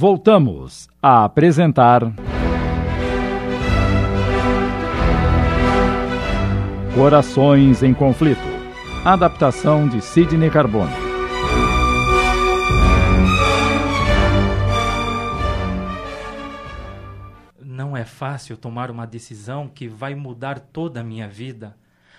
[0.00, 2.00] Voltamos a apresentar.
[6.94, 8.40] Corações em Conflito.
[9.04, 10.90] Adaptação de Sidney Carbone.
[17.62, 21.76] Não é fácil tomar uma decisão que vai mudar toda a minha vida.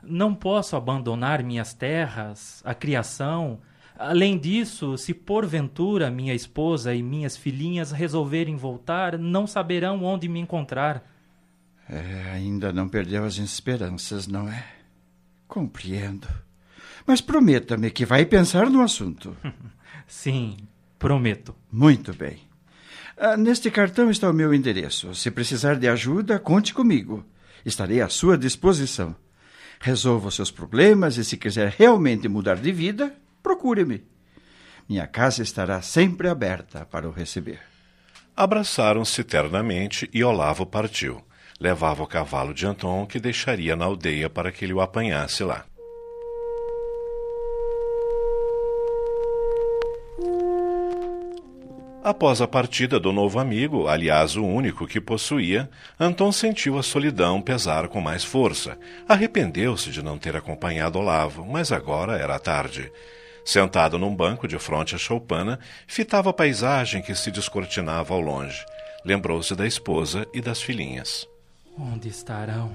[0.00, 3.58] Não posso abandonar minhas terras, a criação.
[3.96, 10.40] Além disso, se porventura minha esposa e minhas filhinhas resolverem voltar, não saberão onde me
[10.40, 11.08] encontrar.
[11.88, 14.66] É, ainda não perdeu as esperanças, não é?
[15.46, 16.26] Compreendo.
[17.06, 19.36] Mas prometa-me que vai pensar no assunto.
[20.08, 20.56] Sim,
[20.98, 21.54] prometo.
[21.70, 22.38] Muito bem.
[23.16, 25.14] Ah, neste cartão está o meu endereço.
[25.14, 27.24] Se precisar de ajuda, conte comigo.
[27.64, 29.14] Estarei à sua disposição.
[29.78, 34.02] Resolva os seus problemas e, se quiser realmente mudar de vida, procure-me.
[34.88, 37.60] Minha casa estará sempre aberta para o receber.
[38.36, 41.22] Abraçaram-se ternamente e Olavo partiu
[41.60, 45.64] levava o cavalo de Anton, que deixaria na aldeia para que ele o apanhasse lá.
[52.02, 57.40] Após a partida do novo amigo, aliás o único que possuía, Anton sentiu a solidão
[57.40, 58.78] pesar com mais força.
[59.08, 62.92] Arrependeu-se de não ter acompanhado Olavo, mas agora era tarde.
[63.44, 68.64] Sentado num banco de fronte à choupana, fitava a paisagem que se descortinava ao longe.
[69.04, 71.28] Lembrou-se da esposa e das filhinhas.
[71.78, 72.72] Onde estarão?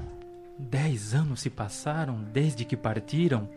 [0.60, 3.50] Dez anos se passaram desde que partiram.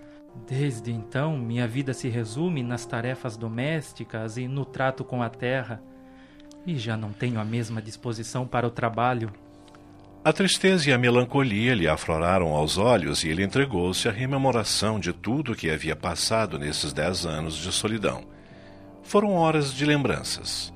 [0.49, 5.83] Desde então, minha vida se resume nas tarefas domésticas e no trato com a terra.
[6.67, 9.31] E já não tenho a mesma disposição para o trabalho.
[10.25, 15.13] A tristeza e a melancolia lhe afloraram aos olhos e ele entregou-se à rememoração de
[15.13, 18.23] tudo o que havia passado nesses dez anos de solidão.
[19.03, 20.73] Foram horas de lembranças.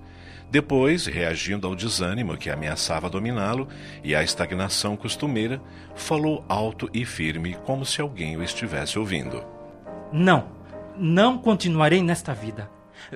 [0.51, 3.69] Depois, reagindo ao desânimo que ameaçava dominá-lo
[4.03, 5.63] e à estagnação costumeira,
[5.95, 9.45] falou alto e firme, como se alguém o estivesse ouvindo.
[10.13, 10.49] Não,
[10.97, 12.69] não continuarei nesta vida.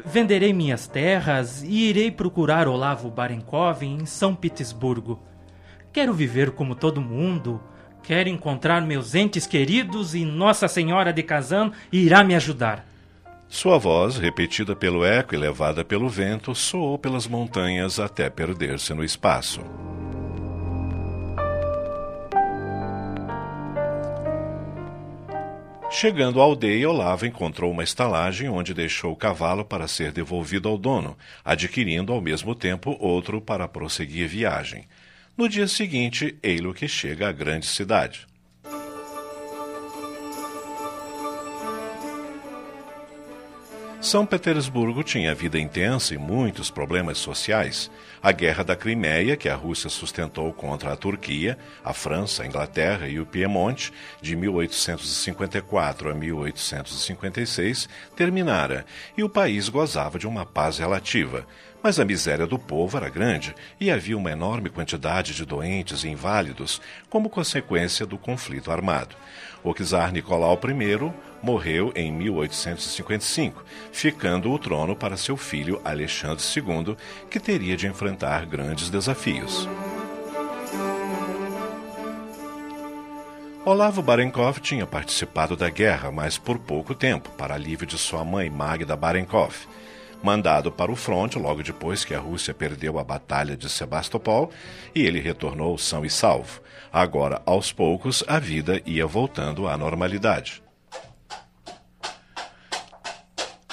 [0.06, 5.20] Venderei minhas terras e irei procurar Olavo Barenkov em São Petersburgo.
[5.92, 7.60] Quero viver como todo mundo,
[8.04, 12.86] quero encontrar meus entes queridos e Nossa Senhora de Kazan irá me ajudar.
[13.48, 19.02] Sua voz, repetida pelo eco e levada pelo vento, soou pelas montanhas até perder-se no
[19.02, 19.60] espaço.
[25.90, 30.78] Chegando à aldeia, Olavo encontrou uma estalagem onde deixou o cavalo para ser devolvido ao
[30.78, 34.86] dono, adquirindo ao mesmo tempo outro para prosseguir viagem.
[35.40, 38.26] No dia seguinte, Eilo que chega à grande cidade.
[44.02, 47.90] São Petersburgo tinha vida intensa e muitos problemas sociais.
[48.22, 53.08] A Guerra da Crimeia, que a Rússia sustentou contra a Turquia, a França, a Inglaterra
[53.08, 58.84] e o Piemonte, de 1854 a 1856, terminara
[59.16, 61.46] e o país gozava de uma paz relativa.
[61.82, 66.08] Mas a miséria do povo era grande e havia uma enorme quantidade de doentes e
[66.08, 69.16] inválidos como consequência do conflito armado.
[69.64, 76.96] O czar Nicolau I morreu em 1855, ficando o trono para seu filho Alexandre II,
[77.30, 79.66] que teria de enfrentar grandes desafios.
[83.64, 88.50] Olavo Barenkov tinha participado da guerra, mas por pouco tempo, para alívio de sua mãe
[88.50, 89.54] Magda Barenkov
[90.22, 94.50] mandado para o fronte logo depois que a Rússia perdeu a Batalha de Sebastopol
[94.94, 96.60] e ele retornou são e salvo.
[96.92, 100.62] Agora, aos poucos, a vida ia voltando à normalidade.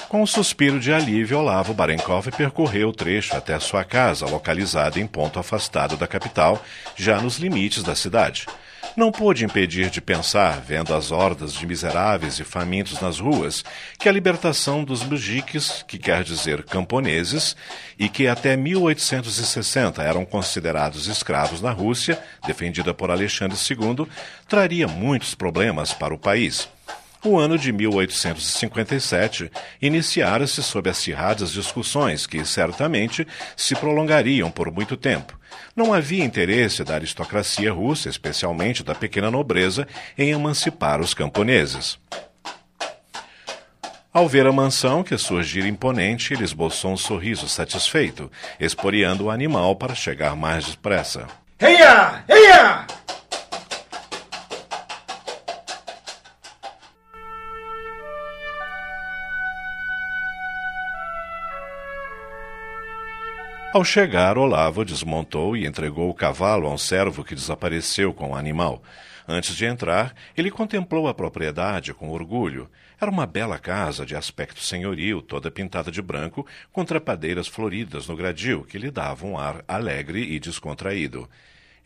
[0.08, 5.06] Com um suspiro de alívio, Olavo Barenkov percorreu o trecho até sua casa, localizada em
[5.06, 6.62] ponto afastado da capital,
[6.96, 8.46] já nos limites da cidade
[8.98, 13.64] não pôde impedir de pensar, vendo as hordas de miseráveis e famintos nas ruas,
[13.96, 17.56] que a libertação dos mujiques, que quer dizer camponeses,
[17.96, 24.06] e que até 1860 eram considerados escravos na Rússia, defendida por Alexandre II,
[24.48, 26.68] traria muitos problemas para o país.
[27.24, 29.50] O ano de 1857
[29.82, 33.26] iniciara-se sob acirradas discussões que, certamente,
[33.56, 35.38] se prolongariam por muito tempo.
[35.74, 39.86] Não havia interesse da aristocracia russa, especialmente da pequena nobreza,
[40.16, 41.98] em emancipar os camponeses.
[44.12, 49.76] Ao ver a mansão que surgira imponente, ele esboçou um sorriso satisfeito, esporeando o animal
[49.76, 51.26] para chegar mais depressa.
[51.60, 52.24] Heia!
[52.28, 52.97] Heia!
[63.70, 68.34] Ao chegar, Olavo desmontou e entregou o cavalo a um servo que desapareceu com o
[68.34, 68.82] animal.
[69.28, 72.70] Antes de entrar, ele contemplou a propriedade com orgulho.
[72.98, 78.16] Era uma bela casa de aspecto senhoril, toda pintada de branco, com trepadeiras floridas no
[78.16, 81.28] gradil, que lhe davam um ar alegre e descontraído.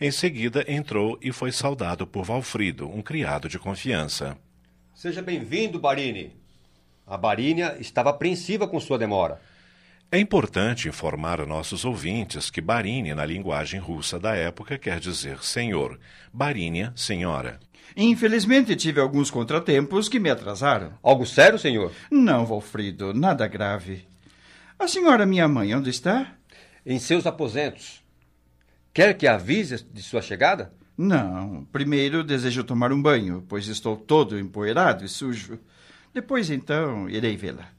[0.00, 4.38] Em seguida, entrou e foi saudado por Valfrido, um criado de confiança.
[4.94, 6.32] Seja bem-vindo, Barini.
[7.04, 9.40] A Barínia estava apreensiva com sua demora.
[10.14, 15.42] É importante informar a nossos ouvintes que Barini, na linguagem russa da época, quer dizer
[15.42, 15.98] senhor.
[16.30, 17.58] Barínia, senhora.
[17.96, 20.92] Infelizmente tive alguns contratempos que me atrasaram.
[21.02, 21.92] Algo sério, senhor?
[22.10, 24.06] Não, Valfrido, nada grave.
[24.78, 26.34] A senhora, minha mãe, onde está?
[26.84, 28.04] Em seus aposentos.
[28.92, 30.74] Quer que avise de sua chegada?
[30.94, 31.66] Não.
[31.72, 35.58] Primeiro desejo tomar um banho, pois estou todo empoeirado e sujo.
[36.12, 37.70] Depois, então, irei vê-la.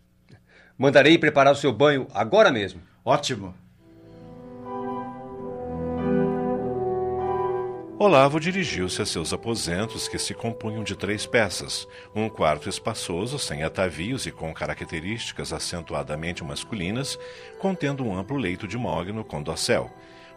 [0.77, 2.81] Mandarei preparar o seu banho agora mesmo.
[3.05, 3.53] Ótimo.
[7.99, 13.63] Olavo dirigiu-se a seus aposentos, que se compunham de três peças: um quarto espaçoso, sem
[13.63, 17.17] atavios e com características acentuadamente masculinas,
[17.59, 19.89] contendo um amplo leito de mogno com dossel,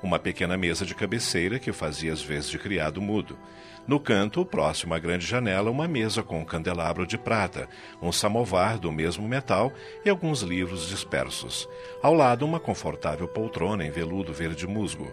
[0.03, 3.39] uma pequena mesa de cabeceira que fazia as vezes de criado mudo.
[3.87, 7.69] No canto, próximo à grande janela, uma mesa com um candelabro de prata,
[8.03, 9.73] um samovar do mesmo metal
[10.05, 11.69] e alguns livros dispersos.
[12.03, 15.13] Ao lado, uma confortável poltrona em veludo verde musgo.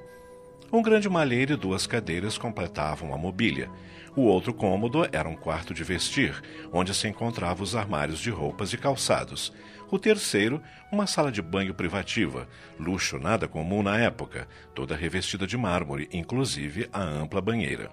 [0.73, 3.69] Um grande malheiro e duas cadeiras completavam a mobília.
[4.15, 6.41] O outro cômodo era um quarto de vestir,
[6.71, 9.53] onde se encontravam os armários de roupas e calçados.
[9.91, 10.59] O terceiro,
[10.91, 12.47] uma sala de banho privativa,
[12.79, 17.91] luxo nada comum na época, toda revestida de mármore, inclusive a ampla banheira.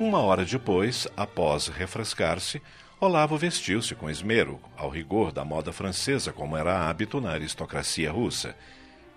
[0.00, 2.60] Uma hora depois, após refrescar-se,
[3.02, 8.54] Olavo vestiu-se com esmero, ao rigor da moda francesa, como era hábito na aristocracia russa.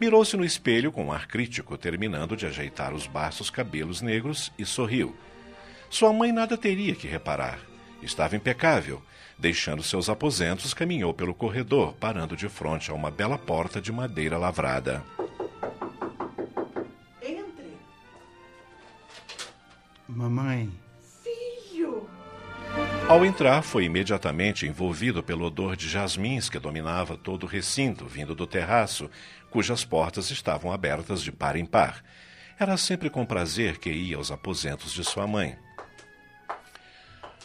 [0.01, 4.65] Mirou-se no espelho com um ar crítico, terminando de ajeitar os baços cabelos negros, e
[4.65, 5.15] sorriu.
[5.87, 7.59] Sua mãe nada teria que reparar.
[8.01, 9.03] Estava impecável.
[9.37, 14.35] Deixando seus aposentos, caminhou pelo corredor, parando de frente a uma bela porta de madeira
[14.35, 15.03] lavrada.
[20.07, 20.84] Mamãe.
[23.07, 28.33] Ao entrar, foi imediatamente envolvido pelo odor de jasmins que dominava todo o recinto, vindo
[28.33, 29.09] do terraço,
[29.51, 32.03] cujas portas estavam abertas de par em par.
[32.57, 35.55] Era sempre com prazer que ia aos aposentos de sua mãe.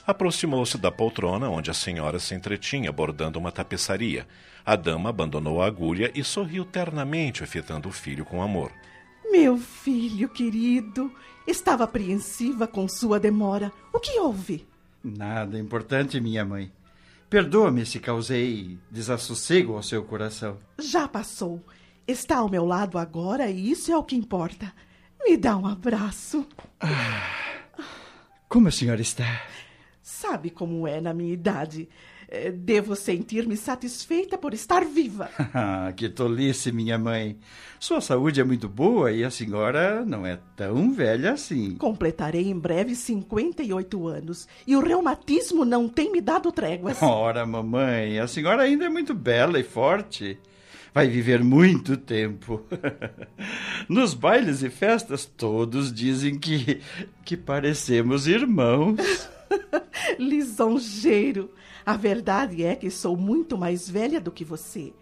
[0.07, 4.27] Aproximou-se da poltrona onde a senhora se entretinha bordando uma tapeçaria.
[4.65, 8.73] A dama abandonou a agulha e sorriu ternamente, fitando o filho com amor.
[9.31, 11.13] Meu filho querido,
[11.47, 13.71] estava apreensiva com sua demora.
[13.93, 14.70] O que houve?
[15.03, 16.71] Nada importante, minha mãe.
[17.29, 20.59] Perdoa-me se causei desassossego ao seu coração.
[20.79, 21.65] Já passou.
[22.07, 24.73] Está ao meu lado agora e isso é o que importa.
[25.23, 26.47] Me dá um abraço.
[26.81, 27.23] Ah,
[28.49, 29.43] como a senhora está?
[30.03, 31.89] Sabe como é na minha idade.
[32.33, 35.29] Eh, devo sentir-me satisfeita por estar viva.
[35.53, 37.37] Ah, que tolice, minha mãe.
[37.79, 41.75] Sua saúde é muito boa e a senhora não é tão velha assim.
[41.75, 47.01] Completarei em breve 58 anos e o reumatismo não tem me dado tréguas.
[47.03, 50.39] Ora, mamãe, a senhora ainda é muito bela e forte.
[50.95, 52.63] Vai viver muito tempo.
[53.89, 56.81] Nos bailes e festas, todos dizem que,
[57.25, 59.29] que parecemos irmãos.
[60.21, 61.51] Lisonjeiro.
[61.85, 64.93] A verdade é que sou muito mais velha do que você.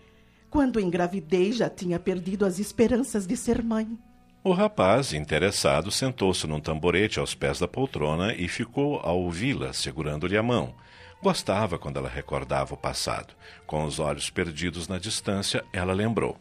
[0.49, 3.99] Quando engravidei, já tinha perdido as esperanças de ser mãe.
[4.43, 10.39] O rapaz, interessado, sentou-se num tamborete aos pés da poltrona e ficou a ouvi-la, segurando-lhe
[10.39, 10.75] a mão.
[11.21, 13.35] Gostava quando ela recordava o passado.
[13.67, 16.39] Com os olhos perdidos na distância, ela lembrou.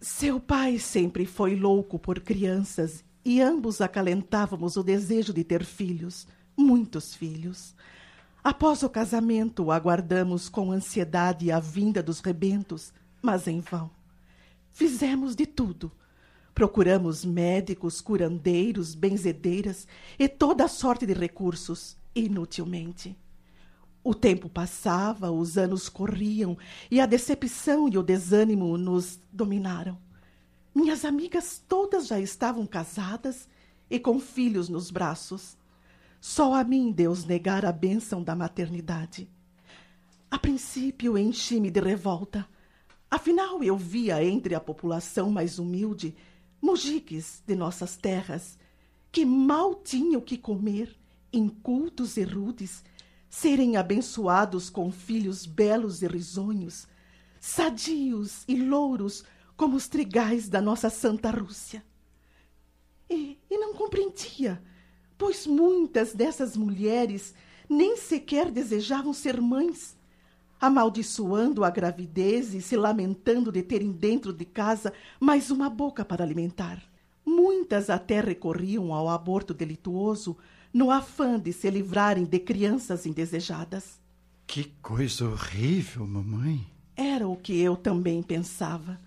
[0.00, 6.26] Seu pai sempre foi louco por crianças e ambos acalentávamos o desejo de ter filhos,
[6.58, 7.74] muitos filhos.
[8.42, 13.90] Após o casamento, aguardamos com ansiedade a vinda dos rebentos, mas em vão.
[14.70, 15.90] Fizemos de tudo.
[16.54, 19.86] Procuramos médicos, curandeiros, benzedeiras
[20.18, 23.16] e toda sorte de recursos, inutilmente.
[24.02, 26.56] O tempo passava, os anos corriam
[26.90, 29.98] e a decepção e o desânimo nos dominaram.
[30.74, 33.48] Minhas amigas todas já estavam casadas
[33.90, 35.56] e com filhos nos braços.
[36.20, 39.28] Só a mim Deus negara a bênção da maternidade.
[40.30, 42.46] A princípio enchi-me de revolta.
[43.10, 46.14] Afinal, eu via entre a população mais humilde
[46.60, 48.58] mujiques de nossas terras
[49.10, 50.94] que mal tinham que comer,
[51.32, 52.84] incultos e rudes,
[53.30, 56.86] serem abençoados com filhos belos e risonhos,
[57.40, 59.24] sadios e louros
[59.56, 61.84] como os trigais da nossa Santa Rússia.
[63.08, 64.62] E, e não compreendia,
[65.18, 67.34] pois muitas dessas mulheres
[67.68, 69.96] nem sequer desejavam ser mães,
[70.60, 76.24] amaldiçoando a gravidez e se lamentando de terem dentro de casa mais uma boca para
[76.24, 76.82] alimentar.
[77.26, 80.36] Muitas até recorriam ao aborto delituoso
[80.72, 84.00] no afã de se livrarem de crianças indesejadas.
[84.46, 86.66] Que coisa horrível, mamãe.
[86.96, 88.98] Era o que eu também pensava.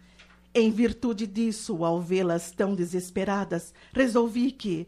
[0.54, 4.88] Em virtude disso, ao vê-las tão desesperadas, resolvi que,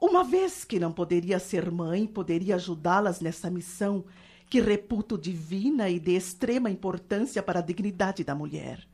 [0.00, 4.04] uma vez que não poderia ser mãe, poderia ajudá-las nessa missão
[4.48, 8.86] que reputo divina e de extrema importância para a dignidade da mulher.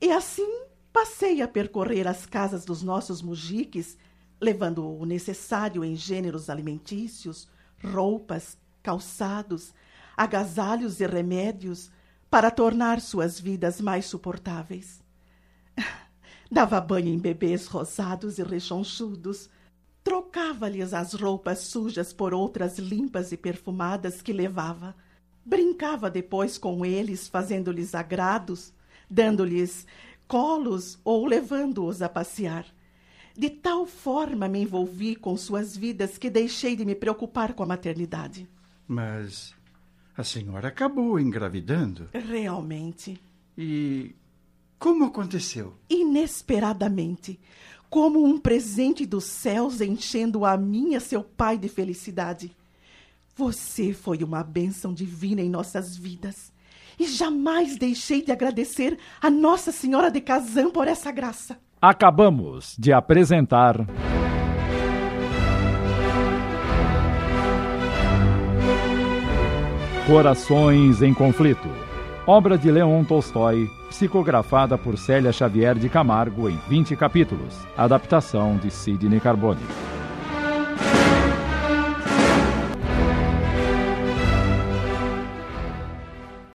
[0.00, 3.96] E assim passei a percorrer as casas dos nossos mujiques,
[4.40, 7.48] levando o necessário em gêneros alimentícios,
[7.82, 9.72] roupas, calçados,
[10.16, 11.90] agasalhos e remédios
[12.30, 15.02] para tornar suas vidas mais suportáveis.
[16.50, 19.48] Dava banho em bebês rosados e rechonchudos,
[20.06, 24.94] Trocava-lhes as roupas sujas por outras limpas e perfumadas que levava.
[25.44, 28.72] Brincava depois com eles, fazendo-lhes agrados,
[29.10, 29.84] dando-lhes
[30.28, 32.64] colos ou levando-os a passear.
[33.36, 37.66] De tal forma me envolvi com suas vidas que deixei de me preocupar com a
[37.66, 38.48] maternidade.
[38.86, 39.56] Mas
[40.16, 42.10] a senhora acabou engravidando?
[42.12, 43.20] Realmente.
[43.58, 44.14] E
[44.78, 45.74] como aconteceu?
[45.90, 47.40] Inesperadamente
[47.88, 52.50] como um presente dos céus enchendo a minha seu pai de felicidade.
[53.34, 56.52] Você foi uma bênção divina em nossas vidas.
[56.98, 61.58] E jamais deixei de agradecer a Nossa Senhora de Kazan por essa graça.
[61.80, 63.86] Acabamos de apresentar.
[70.06, 71.68] Corações em Conflito.
[72.28, 77.54] Obra de Leon Tolstói, psicografada por Célia Xavier de Camargo em 20 capítulos.
[77.76, 79.62] Adaptação de Sidney Carbone.